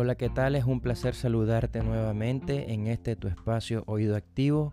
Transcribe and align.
Hola, 0.00 0.14
¿qué 0.14 0.28
tal? 0.28 0.54
Es 0.54 0.64
un 0.64 0.78
placer 0.78 1.12
saludarte 1.12 1.82
nuevamente 1.82 2.72
en 2.72 2.86
este 2.86 3.16
tu 3.16 3.26
espacio 3.26 3.82
Oído 3.88 4.14
Activo. 4.14 4.72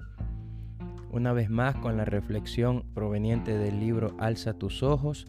Una 1.11 1.33
vez 1.33 1.49
más 1.49 1.73
con 1.77 1.97
la 1.97 2.05
reflexión 2.05 2.83
proveniente 2.93 3.57
del 3.57 3.79
libro 3.79 4.15
Alza 4.19 4.53
tus 4.53 4.83
ojos, 4.83 5.25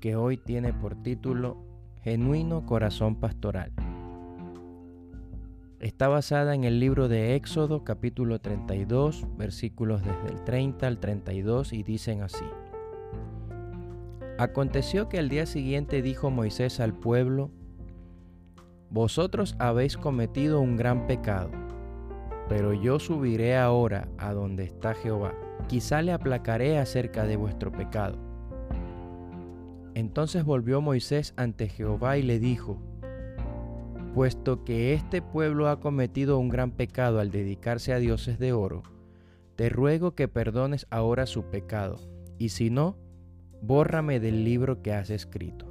que 0.00 0.16
hoy 0.16 0.36
tiene 0.36 0.74
por 0.74 1.02
título 1.02 1.56
Genuino 2.02 2.66
Corazón 2.66 3.16
Pastoral. 3.16 3.72
Está 5.80 6.08
basada 6.08 6.54
en 6.54 6.64
el 6.64 6.78
libro 6.78 7.08
de 7.08 7.34
Éxodo 7.34 7.84
capítulo 7.84 8.42
32, 8.42 9.26
versículos 9.38 10.02
desde 10.04 10.28
el 10.28 10.44
30 10.44 10.86
al 10.86 10.98
32 10.98 11.72
y 11.72 11.82
dicen 11.84 12.20
así. 12.20 12.44
Aconteció 14.36 15.08
que 15.08 15.18
al 15.18 15.30
día 15.30 15.46
siguiente 15.46 16.02
dijo 16.02 16.28
Moisés 16.28 16.80
al 16.80 16.92
pueblo, 16.92 17.50
Vosotros 18.90 19.54
habéis 19.58 19.96
cometido 19.96 20.60
un 20.60 20.76
gran 20.76 21.06
pecado, 21.06 21.50
pero 22.48 22.72
yo 22.72 22.98
subiré 22.98 23.56
ahora 23.56 24.08
a 24.16 24.32
donde 24.32 24.64
está 24.64 24.94
Jehová. 24.94 25.34
Quizá 25.68 26.00
le 26.00 26.12
aplacaré 26.12 26.78
acerca 26.78 27.26
de 27.26 27.36
vuestro 27.36 27.70
pecado. 27.70 28.16
Entonces 29.94 30.44
volvió 30.44 30.80
Moisés 30.80 31.34
ante 31.36 31.68
Jehová 31.68 32.16
y 32.16 32.22
le 32.22 32.38
dijo, 32.38 32.78
Puesto 34.14 34.64
que 34.64 34.94
este 34.94 35.20
pueblo 35.20 35.68
ha 35.68 35.80
cometido 35.80 36.38
un 36.38 36.48
gran 36.48 36.70
pecado 36.70 37.20
al 37.20 37.30
dedicarse 37.30 37.92
a 37.92 37.98
dioses 37.98 38.38
de 38.38 38.52
oro, 38.54 38.82
te 39.56 39.68
ruego 39.68 40.14
que 40.14 40.28
perdones 40.28 40.86
ahora 40.88 41.26
su 41.26 41.50
pecado, 41.50 41.98
y 42.38 42.48
si 42.48 42.70
no, 42.70 42.96
bórrame 43.60 44.18
del 44.18 44.44
libro 44.44 44.82
que 44.82 44.94
has 44.94 45.10
escrito. 45.10 45.67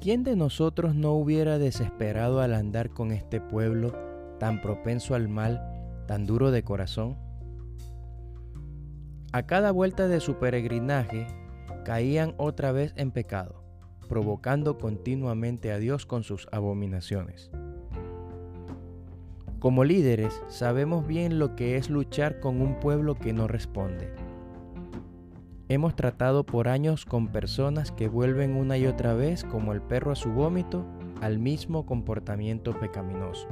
¿Quién 0.00 0.22
de 0.22 0.36
nosotros 0.36 0.94
no 0.94 1.14
hubiera 1.14 1.58
desesperado 1.58 2.40
al 2.40 2.54
andar 2.54 2.90
con 2.90 3.10
este 3.10 3.40
pueblo 3.40 3.92
tan 4.38 4.60
propenso 4.60 5.16
al 5.16 5.28
mal, 5.28 5.60
tan 6.06 6.24
duro 6.24 6.52
de 6.52 6.62
corazón? 6.62 7.18
A 9.32 9.42
cada 9.42 9.72
vuelta 9.72 10.06
de 10.06 10.20
su 10.20 10.36
peregrinaje 10.38 11.26
caían 11.84 12.34
otra 12.36 12.70
vez 12.70 12.92
en 12.96 13.10
pecado, 13.10 13.64
provocando 14.08 14.78
continuamente 14.78 15.72
a 15.72 15.78
Dios 15.78 16.06
con 16.06 16.22
sus 16.22 16.46
abominaciones. 16.52 17.50
Como 19.58 19.82
líderes 19.82 20.40
sabemos 20.46 21.08
bien 21.08 21.40
lo 21.40 21.56
que 21.56 21.76
es 21.76 21.90
luchar 21.90 22.38
con 22.38 22.60
un 22.60 22.78
pueblo 22.78 23.16
que 23.16 23.32
no 23.32 23.48
responde 23.48 24.27
Hemos 25.70 25.94
tratado 25.94 26.46
por 26.46 26.66
años 26.66 27.04
con 27.04 27.28
personas 27.28 27.92
que 27.92 28.08
vuelven 28.08 28.56
una 28.56 28.78
y 28.78 28.86
otra 28.86 29.12
vez, 29.12 29.44
como 29.44 29.74
el 29.74 29.82
perro 29.82 30.12
a 30.12 30.16
su 30.16 30.30
vómito, 30.30 30.86
al 31.20 31.38
mismo 31.38 31.84
comportamiento 31.84 32.78
pecaminoso. 32.80 33.48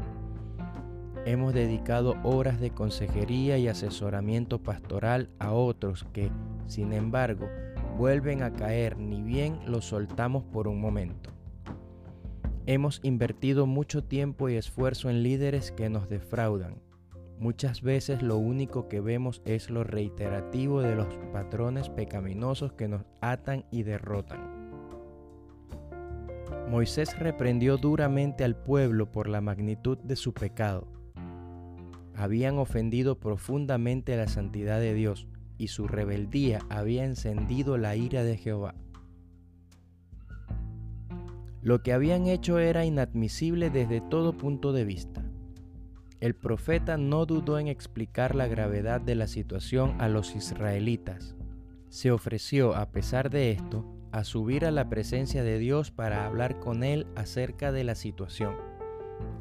Hemos 1.26 1.52
dedicado 1.52 2.16
horas 2.22 2.58
de 2.58 2.70
consejería 2.70 3.58
y 3.58 3.68
asesoramiento 3.68 4.62
pastoral 4.62 5.28
a 5.38 5.52
otros 5.52 6.06
que, 6.14 6.30
sin 6.66 6.94
embargo, 6.94 7.48
vuelven 7.98 8.42
a 8.42 8.54
caer 8.54 8.96
ni 8.96 9.20
bien 9.20 9.58
los 9.66 9.84
soltamos 9.84 10.42
por 10.44 10.68
un 10.68 10.80
momento. 10.80 11.32
Hemos 12.64 13.00
invertido 13.02 13.66
mucho 13.66 14.02
tiempo 14.02 14.48
y 14.48 14.54
esfuerzo 14.54 15.10
en 15.10 15.22
líderes 15.22 15.70
que 15.70 15.90
nos 15.90 16.08
defraudan, 16.08 16.76
Muchas 17.38 17.82
veces 17.82 18.22
lo 18.22 18.38
único 18.38 18.88
que 18.88 19.00
vemos 19.00 19.42
es 19.44 19.68
lo 19.68 19.84
reiterativo 19.84 20.80
de 20.80 20.94
los 20.94 21.08
patrones 21.32 21.90
pecaminosos 21.90 22.72
que 22.72 22.88
nos 22.88 23.02
atan 23.20 23.64
y 23.70 23.82
derrotan. 23.82 24.56
Moisés 26.70 27.18
reprendió 27.18 27.76
duramente 27.76 28.42
al 28.42 28.56
pueblo 28.56 29.12
por 29.12 29.28
la 29.28 29.40
magnitud 29.40 29.98
de 29.98 30.16
su 30.16 30.32
pecado. 30.32 30.88
Habían 32.14 32.58
ofendido 32.58 33.20
profundamente 33.20 34.16
la 34.16 34.26
santidad 34.28 34.80
de 34.80 34.94
Dios 34.94 35.26
y 35.58 35.68
su 35.68 35.86
rebeldía 35.86 36.60
había 36.70 37.04
encendido 37.04 37.76
la 37.76 37.96
ira 37.96 38.24
de 38.24 38.38
Jehová. 38.38 38.74
Lo 41.60 41.82
que 41.82 41.92
habían 41.92 42.26
hecho 42.28 42.58
era 42.58 42.84
inadmisible 42.84 43.70
desde 43.70 44.00
todo 44.00 44.32
punto 44.32 44.72
de 44.72 44.84
vista. 44.84 45.25
El 46.18 46.34
profeta 46.34 46.96
no 46.96 47.26
dudó 47.26 47.58
en 47.58 47.68
explicar 47.68 48.34
la 48.34 48.46
gravedad 48.46 49.02
de 49.02 49.14
la 49.14 49.26
situación 49.26 50.00
a 50.00 50.08
los 50.08 50.34
israelitas. 50.34 51.36
Se 51.90 52.10
ofreció, 52.10 52.74
a 52.74 52.90
pesar 52.90 53.28
de 53.28 53.50
esto, 53.50 53.84
a 54.12 54.24
subir 54.24 54.64
a 54.64 54.70
la 54.70 54.88
presencia 54.88 55.44
de 55.44 55.58
Dios 55.58 55.90
para 55.90 56.24
hablar 56.24 56.58
con 56.58 56.84
él 56.84 57.06
acerca 57.16 57.70
de 57.70 57.84
la 57.84 57.94
situación, 57.94 58.56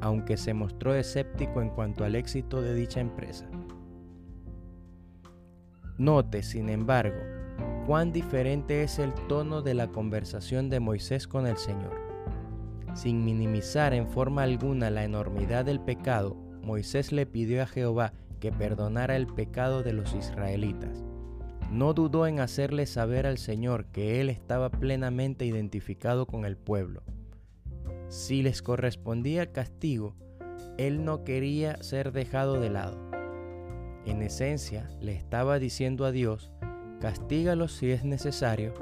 aunque 0.02 0.36
se 0.36 0.52
mostró 0.52 0.94
escéptico 0.94 1.62
en 1.62 1.70
cuanto 1.70 2.04
al 2.04 2.14
éxito 2.14 2.60
de 2.60 2.74
dicha 2.74 3.00
empresa. 3.00 3.48
Note, 5.96 6.42
sin 6.42 6.68
embargo, 6.68 7.16
cuán 7.86 8.12
diferente 8.12 8.82
es 8.82 8.98
el 8.98 9.14
tono 9.28 9.62
de 9.62 9.72
la 9.72 9.88
conversación 9.88 10.68
de 10.68 10.80
Moisés 10.80 11.26
con 11.26 11.46
el 11.46 11.56
Señor. 11.56 11.98
Sin 12.92 13.24
minimizar 13.24 13.94
en 13.94 14.08
forma 14.08 14.42
alguna 14.42 14.90
la 14.90 15.04
enormidad 15.04 15.64
del 15.64 15.80
pecado, 15.80 16.45
Moisés 16.66 17.12
le 17.12 17.26
pidió 17.26 17.62
a 17.62 17.66
Jehová 17.66 18.12
que 18.40 18.50
perdonara 18.50 19.14
el 19.14 19.28
pecado 19.28 19.84
de 19.84 19.92
los 19.92 20.14
israelitas. 20.14 21.04
No 21.70 21.94
dudó 21.94 22.26
en 22.26 22.40
hacerle 22.40 22.86
saber 22.86 23.24
al 23.24 23.38
Señor 23.38 23.86
que 23.86 24.20
él 24.20 24.28
estaba 24.28 24.68
plenamente 24.70 25.46
identificado 25.46 26.26
con 26.26 26.44
el 26.44 26.56
pueblo. 26.56 27.04
Si 28.08 28.42
les 28.42 28.62
correspondía 28.62 29.52
castigo, 29.52 30.16
él 30.76 31.04
no 31.04 31.22
quería 31.22 31.80
ser 31.84 32.10
dejado 32.10 32.58
de 32.58 32.70
lado. 32.70 32.98
En 34.04 34.22
esencia, 34.22 34.90
le 35.00 35.12
estaba 35.12 35.60
diciendo 35.60 36.04
a 36.04 36.10
Dios, 36.10 36.50
castígalos 37.00 37.72
si 37.76 37.92
es 37.92 38.04
necesario, 38.04 38.74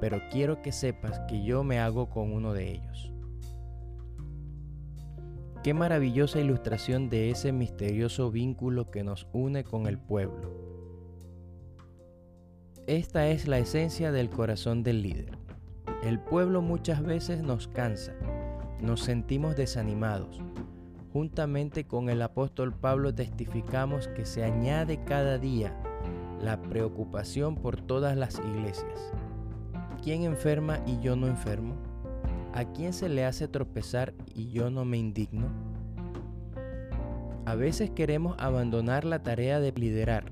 pero 0.00 0.20
quiero 0.30 0.62
que 0.62 0.70
sepas 0.70 1.20
que 1.28 1.44
yo 1.44 1.64
me 1.64 1.80
hago 1.80 2.08
con 2.08 2.32
uno 2.32 2.54
de 2.54 2.70
ellos. 2.70 3.11
Qué 5.62 5.74
maravillosa 5.74 6.40
ilustración 6.40 7.08
de 7.08 7.30
ese 7.30 7.52
misterioso 7.52 8.32
vínculo 8.32 8.90
que 8.90 9.04
nos 9.04 9.28
une 9.32 9.62
con 9.62 9.86
el 9.86 9.96
pueblo. 9.96 10.50
Esta 12.88 13.28
es 13.28 13.46
la 13.46 13.58
esencia 13.58 14.10
del 14.10 14.28
corazón 14.28 14.82
del 14.82 15.02
líder. 15.02 15.38
El 16.02 16.18
pueblo 16.18 16.62
muchas 16.62 17.04
veces 17.04 17.44
nos 17.44 17.68
cansa, 17.68 18.12
nos 18.80 19.02
sentimos 19.02 19.54
desanimados. 19.54 20.40
Juntamente 21.12 21.86
con 21.86 22.08
el 22.08 22.22
apóstol 22.22 22.74
Pablo 22.74 23.14
testificamos 23.14 24.08
que 24.08 24.26
se 24.26 24.42
añade 24.42 25.04
cada 25.04 25.38
día 25.38 25.80
la 26.40 26.60
preocupación 26.60 27.54
por 27.54 27.80
todas 27.80 28.16
las 28.16 28.40
iglesias. 28.40 29.12
¿Quién 30.02 30.24
enferma 30.24 30.80
y 30.88 30.98
yo 30.98 31.14
no 31.14 31.28
enfermo? 31.28 31.91
¿A 32.54 32.66
quién 32.66 32.92
se 32.92 33.08
le 33.08 33.24
hace 33.24 33.48
tropezar 33.48 34.12
y 34.34 34.50
yo 34.50 34.70
no 34.70 34.84
me 34.84 34.98
indigno? 34.98 35.46
A 37.46 37.54
veces 37.54 37.90
queremos 37.90 38.36
abandonar 38.38 39.04
la 39.04 39.22
tarea 39.22 39.58
de 39.58 39.72
liderar, 39.72 40.24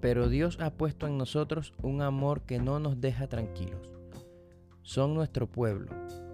pero 0.00 0.28
Dios 0.28 0.58
ha 0.60 0.70
puesto 0.70 1.06
en 1.06 1.16
nosotros 1.16 1.72
un 1.82 2.02
amor 2.02 2.42
que 2.42 2.58
no 2.58 2.80
nos 2.80 3.00
deja 3.00 3.28
tranquilos. 3.28 3.94
Son 4.82 5.14
nuestro 5.14 5.46
pueblo, 5.46 5.90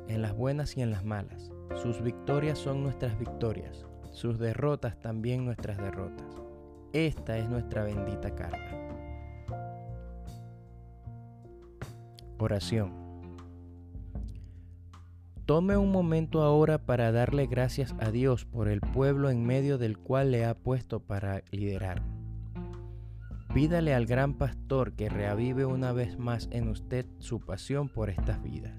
en 0.09 0.20
las 0.20 0.37
buenas 0.37 0.76
y 0.76 0.82
en 0.82 0.91
las 0.91 1.04
malas. 1.04 1.53
Sus 1.81 2.03
victorias 2.03 2.59
son 2.59 2.82
nuestras 2.82 3.16
victorias, 3.19 3.87
sus 4.10 4.38
derrotas 4.41 4.99
también 5.00 5.44
nuestras 5.44 5.78
derrotas. 5.78 6.26
Esta 6.93 7.38
es 7.38 7.49
nuestra 7.49 7.84
bendita 7.84 8.34
carga. 8.34 8.78
Oración. 12.38 13.01
Tome 15.46 15.76
un 15.76 15.90
momento 15.90 16.42
ahora 16.42 16.78
para 16.78 17.10
darle 17.10 17.46
gracias 17.46 17.96
a 17.98 18.12
Dios 18.12 18.44
por 18.44 18.68
el 18.68 18.80
pueblo 18.80 19.28
en 19.28 19.44
medio 19.44 19.76
del 19.76 19.98
cual 19.98 20.30
le 20.30 20.44
ha 20.44 20.54
puesto 20.54 21.00
para 21.00 21.42
liderar. 21.50 22.00
Pídale 23.52 23.92
al 23.92 24.06
gran 24.06 24.34
pastor 24.34 24.92
que 24.92 25.08
reavive 25.08 25.66
una 25.66 25.92
vez 25.92 26.16
más 26.16 26.48
en 26.52 26.68
usted 26.68 27.06
su 27.18 27.40
pasión 27.40 27.88
por 27.88 28.08
estas 28.08 28.40
vidas. 28.40 28.78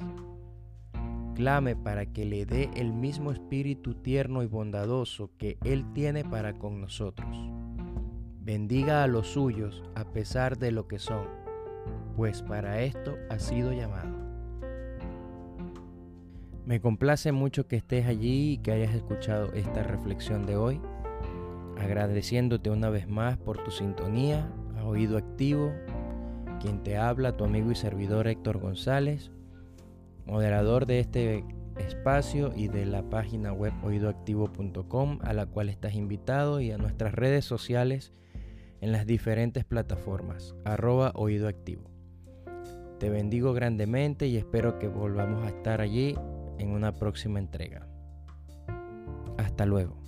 Clame 1.36 1.76
para 1.76 2.06
que 2.06 2.26
le 2.26 2.46
dé 2.46 2.70
el 2.76 2.94
mismo 2.94 3.34
espíritu 3.34 3.96
tierno 3.96 4.42
y 4.42 4.48
bondadoso 4.48 5.32
que 5.38 5.58
Él 5.66 5.92
tiene 5.94 6.24
para 6.24 6.54
con 6.54 6.80
nosotros. 6.80 7.52
Bendiga 8.40 9.04
a 9.04 9.08
los 9.08 9.28
suyos 9.28 9.84
a 9.96 10.06
pesar 10.06 10.58
de 10.58 10.72
lo 10.72 10.88
que 10.88 11.00
son, 11.00 11.28
pues 12.16 12.42
para 12.42 12.82
esto 12.82 13.16
ha 13.30 13.38
sido 13.38 13.74
llamado. 13.74 14.23
Me 16.66 16.80
complace 16.80 17.34
mucho 17.34 17.68
que 17.68 17.76
estés 17.76 18.06
allí 18.06 18.54
y 18.54 18.58
que 18.60 18.72
hayas 18.72 18.96
escuchado 18.96 19.52
esta 19.52 19.84
reflexión 19.84 20.46
de 20.46 20.56
hoy, 20.56 20.80
agradeciéndote 21.78 22.70
una 22.70 22.90
vez 22.90 23.10
más 23.10 23.38
por 23.38 23.62
tu 23.62 23.70
sintonía, 23.70 24.50
a 24.78 24.86
oído 24.86 25.18
activo, 25.18 25.74
quien 26.62 26.82
te 26.82 26.96
habla, 26.96 27.36
tu 27.36 27.44
amigo 27.44 27.70
y 27.70 27.76
servidor 27.76 28.28
Héctor 28.28 28.60
González, 28.60 29.30
moderador 30.26 30.86
de 30.86 31.02
este 31.02 31.44
espacio 31.78 32.54
y 32.56 32.70
de 32.70 32.86
la 32.86 33.10
página 33.10 33.52
web 33.52 33.74
oídoactivo.com 33.84 35.20
a 35.22 35.34
la 35.34 35.46
cual 35.46 35.68
estás 35.68 35.96
invitado 35.96 36.62
y 36.62 36.72
a 36.72 36.78
nuestras 36.78 37.14
redes 37.14 37.44
sociales 37.44 38.14
en 38.80 38.94
las 38.94 39.06
diferentes 39.06 39.66
plataformas, 39.66 40.56
arroba 40.64 41.12
oídoactivo. 41.16 41.92
Te 43.00 43.10
bendigo 43.10 43.52
grandemente 43.52 44.28
y 44.28 44.38
espero 44.38 44.80
que 44.80 44.88
volvamos 44.88 45.46
a 45.46 45.50
estar 45.50 45.82
allí 45.82 46.16
en 46.58 46.70
una 46.70 46.92
próxima 46.92 47.40
entrega. 47.40 47.88
Hasta 49.38 49.66
luego. 49.66 50.03